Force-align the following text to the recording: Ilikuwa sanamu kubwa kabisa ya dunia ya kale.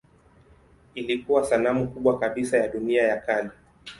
Ilikuwa 0.95 1.43
sanamu 1.45 1.87
kubwa 1.91 2.19
kabisa 2.19 2.57
ya 2.57 2.67
dunia 2.67 3.01
ya 3.03 3.17
kale. 3.17 3.49